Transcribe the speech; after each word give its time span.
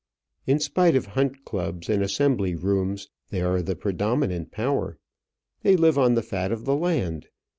In 0.47 0.59
spite 0.59 0.95
of 0.95 1.05
hunt 1.13 1.45
clubs 1.45 1.87
and 1.87 2.01
assembly 2.01 2.55
rooms, 2.55 3.11
they 3.29 3.39
are 3.39 3.61
the 3.61 3.75
predominant 3.75 4.49
power. 4.51 4.97
They 5.61 5.75
live 5.75 5.99
on 5.99 6.15
the 6.15 6.23
fat 6.23 6.51
of 6.51 6.65
the 6.65 6.75
land. 6.75 7.27